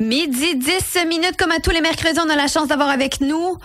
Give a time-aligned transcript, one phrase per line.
[0.00, 3.58] Midi 10 minutes, comme à tous les mercredis, on a la chance d'avoir avec nous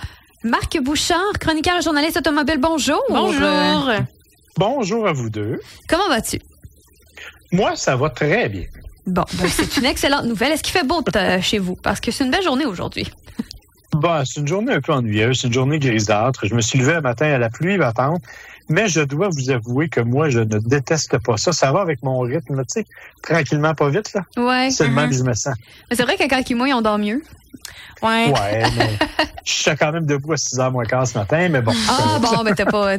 [0.43, 2.57] Marc Bouchard, chroniqueur et journaliste automobile.
[2.59, 3.01] Bonjour.
[3.09, 3.89] Bonjour.
[4.57, 5.61] Bonjour à vous deux.
[5.87, 6.39] Comment vas-tu?
[7.53, 8.65] Moi, ça va très bien.
[9.07, 10.51] Bon, ben, c'est une excellente nouvelle.
[10.51, 11.77] Est-ce qu'il fait beau euh, chez vous?
[11.77, 13.09] Parce que c'est une belle journée aujourd'hui.
[14.01, 16.45] Bah, c'est une journée un peu ennuyeuse, c'est une journée grisâtre.
[16.45, 18.21] Je me suis levé un matin à la pluie battante,
[18.69, 21.51] mais je dois vous avouer que moi, je ne déteste pas ça.
[21.51, 22.85] Ça va avec mon rythme, tu sais,
[23.21, 24.21] tranquillement, pas vite, là.
[24.37, 24.69] Ouais.
[24.71, 25.55] C'est le même que je me sens.
[25.89, 27.21] Mais c'est vrai que quand il mouille, on dort mieux.
[28.01, 28.27] Ouais.
[28.31, 28.89] Ouais, mais
[29.45, 31.71] je suis quand même debout à 6 h moins quart ce matin, mais bon.
[31.89, 32.97] Ah bon, ben t'es pas,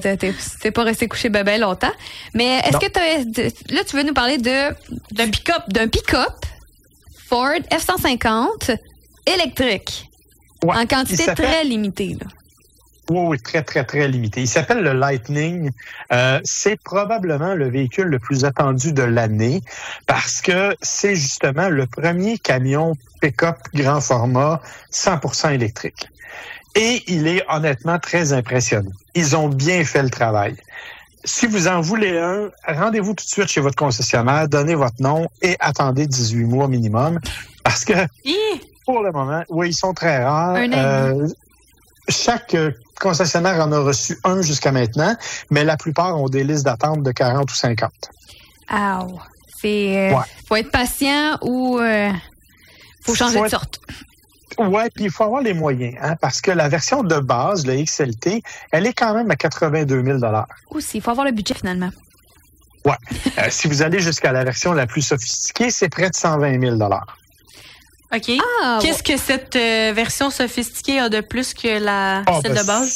[0.72, 1.92] pas resté couché bébé longtemps.
[2.34, 4.74] Mais est-ce que t'as, de- là tu veux nous parler de
[5.12, 6.32] d'un pick-up, d'un pick-up
[7.28, 8.76] Ford F-150
[9.26, 10.05] électrique
[10.66, 12.16] Ouais, en quantité très limitée.
[12.20, 12.26] Là.
[13.08, 14.40] Oui, oui, très, très, très limité.
[14.40, 15.70] Il s'appelle le Lightning.
[16.12, 19.62] Euh, c'est probablement le véhicule le plus attendu de l'année
[20.06, 24.60] parce que c'est justement le premier camion pick-up grand format
[24.92, 26.08] 100% électrique.
[26.74, 28.90] Et il est honnêtement très impressionnant.
[29.14, 30.56] Ils ont bien fait le travail.
[31.24, 35.28] Si vous en voulez un, rendez-vous tout de suite chez votre concessionnaire, donnez votre nom
[35.42, 37.20] et attendez 18 mois minimum
[37.62, 38.75] parce que Hi!
[38.86, 40.54] Pour le moment, oui, ils sont très rares.
[40.56, 41.28] Un Euh,
[42.08, 42.70] chaque euh,
[43.00, 45.14] concessionnaire en a reçu un jusqu'à maintenant,
[45.50, 47.90] mais la plupart ont des listes d'attente de 40 ou 50.
[48.72, 49.20] Ow.
[49.60, 50.24] C'est, euh, Ouais.
[50.48, 52.10] faut être patient ou euh,
[53.04, 53.80] faut changer Faut de être- sorte.
[54.58, 57.74] Ouais, puis il faut avoir les moyens, hein, parce que la version de base, le
[57.76, 58.42] XLT,
[58.72, 60.18] elle est quand même à 82 000
[60.70, 61.90] Aussi, il faut avoir le budget finalement.
[62.86, 62.92] Euh,
[63.50, 66.78] Si vous allez jusqu'à la version la plus sophistiquée, c'est près de 120 000
[68.14, 68.30] OK.
[68.62, 72.62] Ah, Qu'est-ce que cette euh, version sophistiquée a de plus que la Ah, celle ben,
[72.62, 72.90] de base?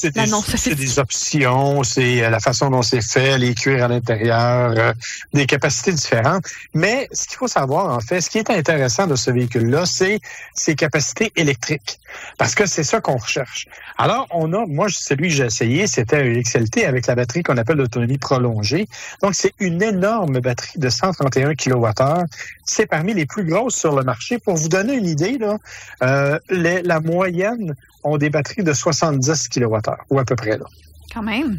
[0.56, 4.92] C'est des options, c'est euh, la façon dont c'est fait, les cuirs à l'intérieur, euh,
[5.33, 6.44] des capacités différentes.
[6.75, 10.20] Mais ce qu'il faut savoir, en fait, ce qui est intéressant de ce véhicule-là, c'est
[10.55, 11.98] ses capacités électriques.
[12.39, 13.66] Parce que c'est ça qu'on recherche.
[13.98, 17.56] Alors, on a, moi, celui que j'ai essayé, c'était un XLT avec la batterie qu'on
[17.56, 18.88] appelle l'autonomie prolongée.
[19.22, 22.25] Donc, c'est une énorme batterie de 131 kWh.
[22.65, 24.38] C'est parmi les plus grosses sur le marché.
[24.38, 25.59] Pour vous donner une idée, là,
[26.03, 30.65] euh, les- la moyenne ont des batteries de 70 kWh, ou à peu près là.
[31.12, 31.59] quand même.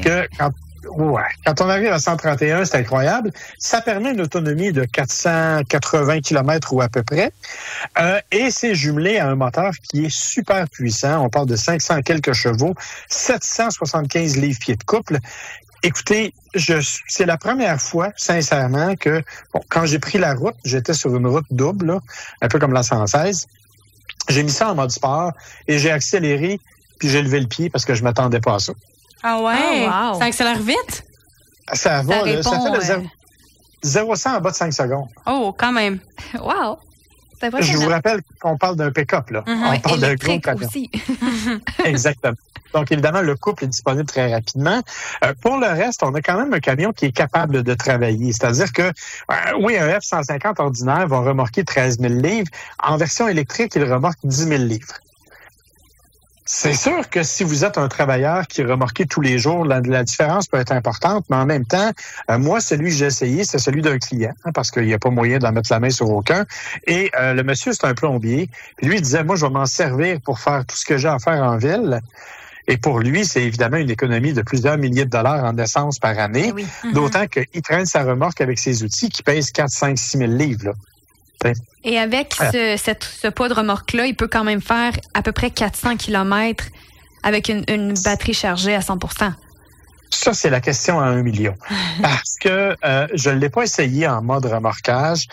[0.00, 0.50] Que quand,
[0.88, 3.32] ouais, quand on arrive à 131, c'est incroyable.
[3.58, 7.32] Ça permet une autonomie de 480 km ou à peu près.
[7.98, 11.24] Euh, et c'est jumelé à un moteur qui est super puissant.
[11.24, 12.74] On parle de 500 quelques chevaux,
[13.08, 15.18] 775 livres-pieds de couple.
[15.82, 16.74] Écoutez, je,
[17.08, 19.22] c'est la première fois, sincèrement, que
[19.54, 22.00] bon, quand j'ai pris la route, j'étais sur une route double, là,
[22.42, 23.46] un peu comme la 116.
[24.28, 25.32] J'ai mis ça en mode sport
[25.66, 26.60] et j'ai accéléré,
[26.98, 28.74] puis j'ai levé le pied parce que je m'attendais pas à ça.
[29.22, 29.86] Ah ouais?
[29.90, 30.18] Ah, wow.
[30.18, 31.04] Ça accélère vite?
[31.72, 33.06] Ça va, là, ça répond, fait le euh, zéro-
[33.82, 35.08] 0 100 en bas de 5 secondes.
[35.26, 35.98] Oh, quand même.
[36.40, 36.78] wow.
[37.60, 39.42] Je vous rappelle qu'on parle d'un pick-up, là.
[39.46, 39.62] Mhm.
[39.64, 40.66] On parle d'un gros camion.
[40.66, 40.90] aussi.
[41.84, 42.34] Exactement.
[42.74, 44.80] Donc, évidemment, le couple est disponible très rapidement.
[45.24, 48.32] Euh, pour le reste, on a quand même un camion qui est capable de travailler.
[48.32, 52.48] C'est-à-dire que, euh, oui, un F-150 ordinaire va remorquer 13 000 livres.
[52.82, 54.94] En version électrique, il remorque 10 000 livres.
[56.52, 60.02] C'est sûr que si vous êtes un travailleur qui remorquait tous les jours, la, la
[60.02, 61.92] différence peut être importante, mais en même temps,
[62.28, 64.98] euh, moi, celui que j'ai essayé, c'est celui d'un client, hein, parce qu'il n'y a
[64.98, 66.44] pas moyen d'en mettre la main sur aucun.
[66.88, 68.50] Et euh, le monsieur, c'est un plombier.
[68.82, 71.20] Lui, il disait, moi, je vais m'en servir pour faire tout ce que j'ai à
[71.20, 72.00] faire en ville.
[72.66, 76.18] Et pour lui, c'est évidemment une économie de plusieurs milliers de dollars en essence par
[76.18, 76.46] année.
[76.48, 76.66] Eh oui.
[76.82, 76.92] Mhm.
[76.94, 80.64] D'autant qu'il traîne sa remorque avec ses outils qui pèsent 4, 5, 6 000 livres.
[80.64, 80.72] Là.
[81.84, 82.50] Et avec Ah.
[82.52, 85.96] ce, cette- ce poids de remorque-là, il peut quand même faire à peu près 400
[85.96, 86.66] km
[87.22, 89.32] avec une, une batterie chargée à 100%
[90.10, 91.54] Ça, c'est la question à un million.
[92.02, 95.26] Parce que euh, je ne l'ai pas essayé en mode remorquage.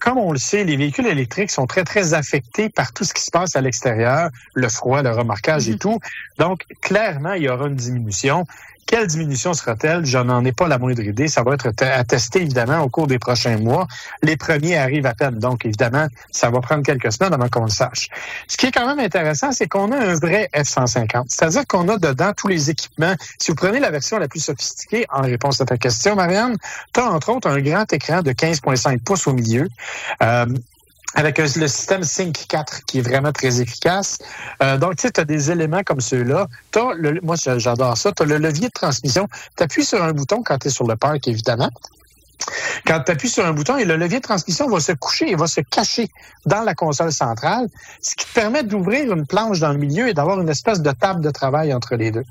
[0.00, 3.22] Comme on le sait, les véhicules électriques sont très, très affectés par tout ce qui
[3.22, 5.78] se passe à l'extérieur, le froid, le remorquage et Mhm.
[5.78, 6.00] tout.
[6.38, 8.44] Donc, clairement, il y aura une diminution.
[8.86, 10.04] Quelle diminution sera-t-elle?
[10.04, 11.28] Je n'en ai pas la moindre idée.
[11.28, 11.70] Ça va être
[12.06, 13.86] tester, évidemment, au cours des prochains mois.
[14.22, 15.38] Les premiers arrivent à peine.
[15.38, 18.08] Donc, évidemment, ça va prendre quelques semaines avant qu'on le sache.
[18.48, 21.24] Ce qui est quand même intéressant, c'est qu'on a un vrai F-150.
[21.28, 23.14] C'est-à-dire qu'on a dedans tous les équipements.
[23.38, 26.56] Si vous prenez la version la plus sophistiquée, en réponse à ta question, Marianne,
[26.92, 29.68] tu as entre autres un grand écran de 15,5 pouces au milieu.
[30.22, 30.46] Euh,
[31.14, 34.18] avec le système Sync 4 qui est vraiment très efficace.
[34.62, 36.46] Euh, donc, tu sais, as des éléments comme ceux-là.
[36.70, 38.12] T'as le, moi, j'adore ça.
[38.12, 39.28] Tu as le levier de transmission.
[39.56, 41.70] Tu appuies sur un bouton quand tu es sur le parc, évidemment.
[42.86, 45.36] Quand tu appuies sur un bouton et le levier de transmission va se coucher et
[45.36, 46.08] va se cacher
[46.46, 47.68] dans la console centrale,
[48.00, 50.90] ce qui te permet d'ouvrir une planche dans le milieu et d'avoir une espèce de
[50.90, 52.24] table de travail entre les deux.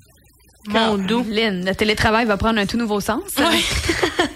[0.67, 1.25] Mon doux.
[1.27, 3.23] Lynn, le télétravail va prendre un tout nouveau sens.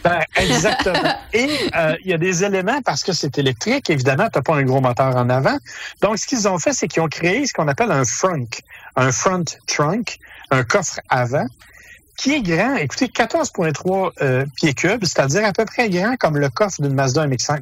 [0.04, 1.16] Ben, exactement.
[1.33, 4.56] Et euh, il y a des éléments, parce que c'est électrique, évidemment, tu n'as pas
[4.56, 5.57] un gros moteur en avant.
[6.01, 8.62] Donc, ce qu'ils ont fait, c'est qu'ils ont créé ce qu'on appelle un frunk,
[8.95, 10.19] un front trunk,
[10.51, 11.48] un coffre avant,
[12.18, 16.50] qui est grand, écoutez, 14,3 euh, pieds cubes, c'est-à-dire à peu près grand comme le
[16.50, 17.60] coffre d'une Mazda MX-5.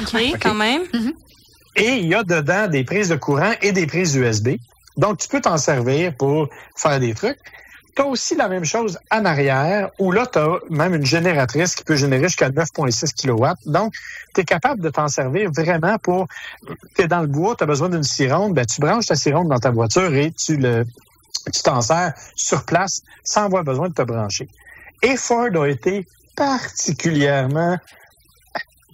[0.00, 0.82] OK, quand même.
[1.74, 4.50] Et il y a dedans des prises de courant et des prises USB.
[4.96, 7.38] Donc, tu peux t'en servir pour faire des trucs.
[7.94, 11.74] Tu as aussi la même chose en arrière, où là, tu as même une génératrice
[11.74, 13.70] qui peut générer jusqu'à 9,6 kW.
[13.70, 13.94] Donc,
[14.34, 16.26] tu es capable de t'en servir vraiment pour...
[16.94, 19.48] Tu es dans le bois, tu as besoin d'une sironde, ben, tu branches ta sironde
[19.48, 20.86] dans ta voiture et tu le
[21.50, 24.48] tu t'en sers sur place sans avoir besoin de te brancher.
[25.02, 26.06] Et Ford a été
[26.36, 27.78] particulièrement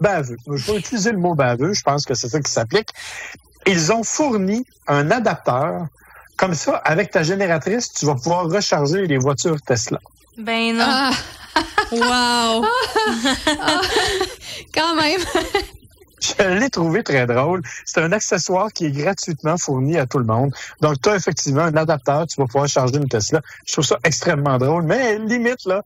[0.00, 0.36] baveux.
[0.46, 2.88] Je vais utiliser le mot baveux, je pense que c'est ça qui s'applique.
[3.66, 5.86] Ils ont fourni un adapteur.
[6.38, 9.98] Comme ça, avec ta génératrice, tu vas pouvoir recharger les voitures Tesla.
[10.38, 10.84] Ben non.
[10.86, 11.10] Ah,
[11.92, 12.64] Wow.
[14.74, 15.20] quand même.
[16.20, 17.62] Je l'ai trouvé très drôle.
[17.84, 20.52] C'est un accessoire qui est gratuitement fourni à tout le monde.
[20.80, 23.40] Donc, tu as effectivement un adapteur, tu vas pouvoir charger une Tesla.
[23.66, 25.82] Je trouve ça extrêmmement drôle, mais limite, là.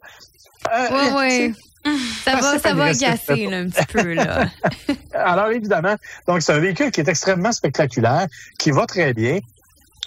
[0.72, 1.92] euh, Oui, oui.
[2.24, 4.14] Ça va, Ça va fait agacer là, un petit peu.
[4.14, 4.46] Là.
[5.14, 5.96] Alors, évidemment,
[6.26, 8.26] donc c'est un véhicule qui est extrêmement spectaculaire,
[8.58, 9.38] qui va très bien.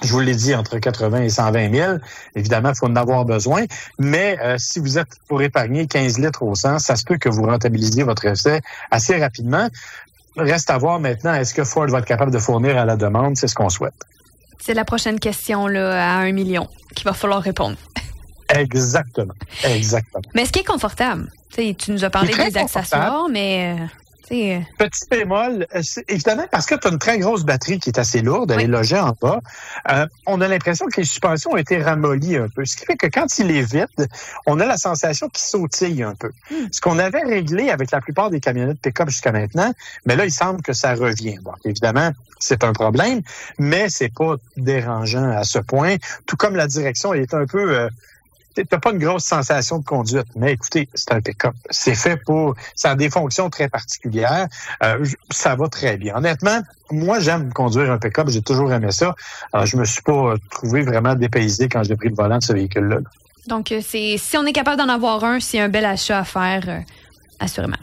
[0.01, 1.93] Je vous l'ai dit, entre 80 et 120 000.
[2.35, 3.63] Évidemment, il faut en avoir besoin.
[3.97, 7.29] Mais euh, si vous êtes pour épargner 15 litres au 100, ça se peut que
[7.29, 8.59] vous rentabilisiez votre essai
[8.91, 9.69] assez rapidement.
[10.35, 13.37] Reste à voir maintenant, est-ce que Ford va être capable de fournir à la demande?
[13.37, 13.93] C'est ce qu'on souhaite.
[14.59, 17.77] C'est la prochaine question là, à un million qu'il va falloir répondre.
[18.49, 19.33] Exactement.
[19.63, 20.23] Exactement.
[20.33, 23.77] Mais ce qui est confortable, tu sais, tu nous as parlé des accessoires, mais
[24.31, 27.99] euh, Petit bémol, euh, évidemment, parce que tu as une très grosse batterie qui est
[27.99, 28.63] assez lourde, elle Oui.
[28.63, 29.39] est logée en bas,
[29.91, 32.65] euh, on a l'impression que les suspensions ont été ramollies un peu.
[32.65, 34.07] Ce qui fait que quand il est vide,
[34.45, 36.31] on a la sensation qu'il sautille un peu.
[36.49, 36.67] Hmm.
[36.71, 39.71] Ce qu'on avait réglé avec la plupart des camionnettes pick-up jusqu'à maintenant,
[40.05, 41.37] mais là, il semble que ça revient.
[41.41, 43.21] Bon, évidemment, c'est un problème,
[43.59, 45.95] mais c'est pas dérangeant à ce point.
[46.25, 47.77] Tout comme la direction, elle est un peu...
[47.77, 47.89] euh,
[48.55, 51.53] T'as pas une grosse sensation de conduite, mais écoutez, c'est un pick-up.
[51.69, 54.47] C'est fait pour, ça a des fonctions très particulières.
[54.81, 56.15] Euh, ça va très bien.
[56.15, 56.61] Honnêtement,
[56.91, 58.29] moi, j'aime conduire un pick-up.
[58.29, 59.15] J'ai toujours aimé ça.
[59.51, 62.43] Alors, je me suis pas euh, trouvé vraiment dépaysé quand j'ai pris le volant de
[62.43, 62.99] ce véhicule-là.
[63.47, 66.23] donc euh, c'est si on est capable d'en avoir un, c'est un bel achat à
[66.23, 66.79] faire, euh,
[67.39, 67.77] assurément.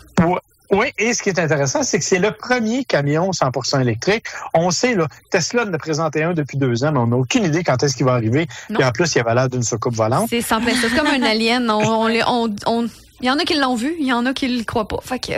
[0.72, 4.24] Oui, et ce qui est intéressant, c'est que c'est le premier camion 100% électrique.
[4.54, 7.44] On sait, là, Tesla en a présenté un depuis deux ans, mais on n'a aucune
[7.44, 8.46] idée quand est-ce qu'il va arriver.
[8.70, 8.80] Non.
[8.80, 10.28] Et en plus, il avait l'air d'une soucoupe volante.
[10.30, 11.70] C'est sans c'est comme un alien.
[11.70, 12.88] On, on, on- on-
[13.20, 14.98] il y en a qui l'ont vu, il y en a qui le croient pas.
[15.04, 15.32] Fait que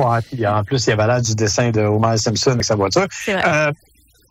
[0.00, 3.06] Ouais, puis en plus, il avait l'air du dessin de Homer Simpson avec sa voiture.
[3.10, 3.42] c'est vrai.
[3.46, 3.72] Euh,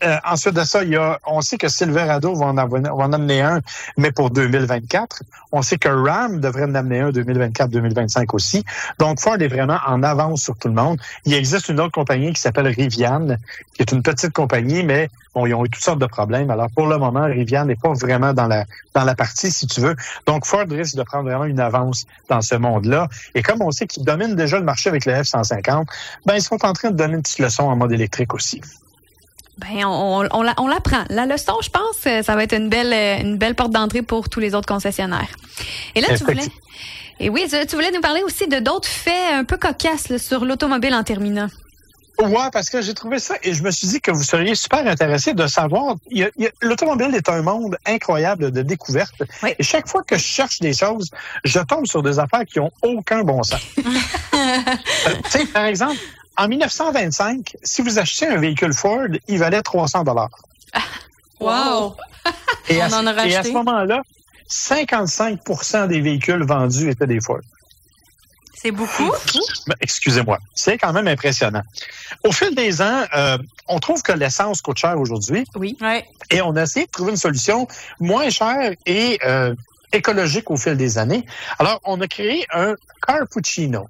[0.03, 3.61] euh, ensuite de ça, il y a, on sait que Silverado va en, amener un,
[3.97, 5.23] mais pour 2024.
[5.51, 8.63] On sait que Ram devrait en amener un 2024-2025 aussi.
[8.99, 10.99] Donc, Ford est vraiment en avance sur tout le monde.
[11.25, 13.37] Il existe une autre compagnie qui s'appelle Rivian,
[13.73, 16.51] qui est une petite compagnie, mais bon, ils ont eu toutes sortes de problèmes.
[16.51, 19.81] Alors, pour le moment, Rivian n'est pas vraiment dans la, dans la partie, si tu
[19.81, 19.95] veux.
[20.27, 23.07] Donc, Ford risque de prendre vraiment une avance dans ce monde-là.
[23.33, 25.85] Et comme on sait qu'ils dominent déjà le marché avec le F-150,
[26.25, 28.61] ben, ils sont en train de donner une petite leçon en mode électrique aussi.
[29.57, 31.03] Ben, on, on, on la- on l'apprend.
[31.09, 34.01] La leçon, je pense, euh, ça va être une belle, euh, une belle porte d'entrée
[34.01, 35.29] pour tous les autres concessionnaires.
[35.95, 36.43] Et là, tu voulais.
[37.19, 40.45] Et oui, tu, voulais nous parler aussi de d'autres faits un peu cocasses là, sur
[40.45, 41.47] l'automobile en terminant.
[42.19, 44.85] Ouais, parce que j'ai trouvé ça et je me suis dit que vous seriez super
[44.87, 45.95] intéressé de savoir.
[46.61, 49.21] L'automobile est un monde incroyable de découvertes.
[49.43, 49.53] Oui.
[49.57, 51.11] Et chaque fois que je cherche des choses,
[51.43, 53.61] je tombe sur des affaires qui ont aucun bon sens.
[54.37, 55.97] Euh, tu sais, par exemple,
[56.37, 60.29] en 1925, si vous achetiez un véhicule Ford, il valait 300 dollars.
[61.39, 61.95] Wow.
[62.67, 64.01] Et, à On ce- en a et à ce moment-là,
[64.49, 67.41] 55% des véhicules vendus étaient des Ford.
[68.55, 69.11] C'est beaucoup?
[69.67, 70.39] Ben, Excusez-moi.
[70.55, 71.61] C'est quand même impressionnant.
[72.23, 75.45] Au fil des ans, euh, on trouve que l'essence coûte cher aujourd'hui.
[75.55, 75.77] Oui.
[75.79, 76.05] Ouais.
[76.31, 77.67] Et on a essayé de trouver une solution
[77.99, 79.53] moins chère et euh,
[79.93, 81.23] écologique au fil des années.
[81.59, 82.73] Alors, on a créé un
[83.05, 83.87] Carpuccino,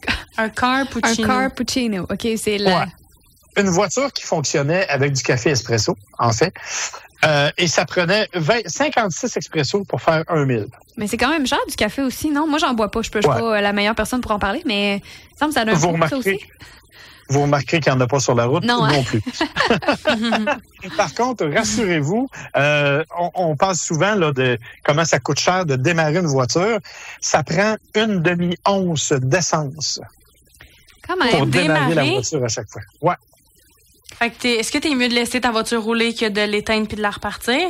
[0.38, 1.26] Un car Un puccino.
[1.26, 2.02] carpuccino.
[2.10, 2.78] OK, c'est la.
[2.80, 2.86] Ouais.
[3.58, 6.52] une voiture qui fonctionnait avec du café espresso, en fait.
[7.24, 10.66] Euh, et ça prenait 20 56 expresso pour faire un mille.
[10.98, 12.46] Mais c'est quand même cher du café aussi, non?
[12.46, 13.00] Moi, j'en bois pas.
[13.02, 13.40] Je peux je suis Ouais.
[13.40, 15.02] pas la meilleure personne pour en parler, mais il
[15.34, 16.40] me semble que ça donne un Vous coup, ça remarquerez, aussi.
[17.28, 18.92] Vous remarquerez qu'il n'y en a pas sur la route Non, hein.
[18.92, 19.20] non plus.
[20.96, 25.76] Par contre, rassurez-vous, euh, on, on parle souvent là, de comment ça coûte cher de
[25.76, 26.78] démarrer une voiture.
[27.20, 30.00] Ça prend une demi-once d'essence
[31.30, 32.82] pour démarrer la voiture à chaque fois.
[33.02, 33.14] Ouais.
[34.18, 36.96] Fait que est-ce que t'es mieux de laisser ta voiture rouler que de l'éteindre puis
[36.96, 37.60] de la repartir?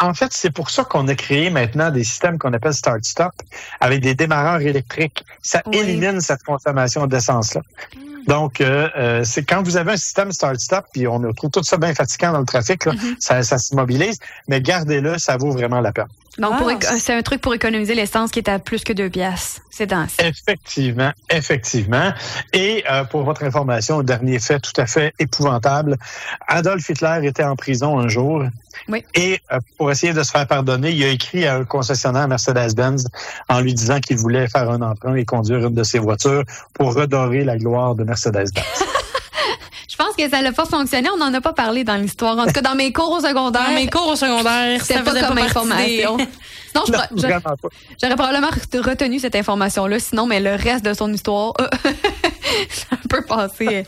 [0.00, 3.32] En fait, c'est pour ça qu'on a créé maintenant des systèmes qu'on appelle start-stop
[3.80, 5.22] avec des démarreurs électriques.
[5.42, 5.78] Ça Oui.
[5.78, 7.60] élimine cette consommation d'essence-là.
[8.26, 11.76] Donc, euh, euh, c'est quand vous avez un système start-stop, puis on trouve tout ça
[11.76, 13.16] bien fatigant dans le trafic, là, Mhm.
[13.18, 16.06] ça, ça s'immobilise, mais gardez-le, ça vaut vraiment la peine.
[16.38, 16.54] Donc,
[16.88, 19.60] Ah, c'est un truc pour économiser l'essence qui est à plus que deux piastres.
[19.70, 22.12] C'est dans Effectivement, effectivement.
[22.52, 25.96] Et euh, pour votre information, un dernier fait tout à fait épouvantable.
[26.48, 28.44] Adolf Hitler était en prison un jour.
[28.88, 29.04] Oui.
[29.14, 33.08] Et euh, pour essayer de se faire pardonner, il a écrit à un concessionnaire Mercedes-Benz
[33.48, 36.94] en lui disant qu'il voulait faire un emprunt et conduire une de ses voitures pour
[36.94, 38.52] redorer la gloire de Mercedes-Benz.
[40.02, 41.08] Je pense que ça n'a pas fonctionné.
[41.14, 42.36] On n'en a pas parlé dans l'histoire.
[42.38, 45.02] En tout cas, dans mes cours au secondaire, Dans mes cours au secondaire, c'était ça
[45.02, 46.16] pas comme pas des- information.
[46.74, 49.98] Non, j'aurais probablement re- retenu cette information-là.
[49.98, 51.68] Sinon, mais le reste de son histoire, euh,
[52.70, 53.84] c'est un peu passé.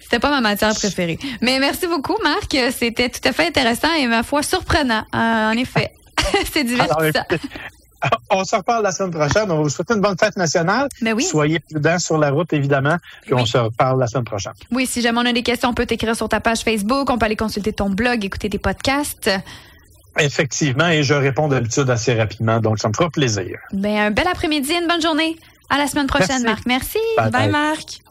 [0.00, 1.18] C'était pas ma matière préférée.
[1.40, 2.54] Mais merci beaucoup, Marc.
[2.78, 5.02] C'était tout à fait intéressant et, ma foi, surprenant.
[5.14, 5.18] Euh,
[5.50, 5.94] en effet.
[6.52, 7.24] C'est divertissant.
[8.30, 9.50] on se reparle la semaine prochaine.
[9.50, 10.88] On va vous souhaiter une bonne fête nationale.
[11.02, 11.24] Mais oui.
[11.24, 12.96] Soyez prudents sur la route, évidemment.
[13.22, 14.52] Puis on se reparle la semaine prochaine.
[14.70, 17.10] Oui, si jamais on a des questions, on peut t'écrire sur ta page Facebook.
[17.10, 19.30] On peut aller consulter ton blog, écouter des podcasts.
[20.18, 23.58] Effectivement, et je réponds d'habitude assez rapidement, donc ça me fera plaisir.
[23.72, 25.38] Ben, un bel après-midi, une bonne journée.
[25.68, 26.46] À la semaine prochaine, Merci.
[26.46, 26.66] Marc.
[26.66, 26.98] Merci.
[27.16, 27.50] Bye Bye, bye.
[27.50, 28.09] Marc.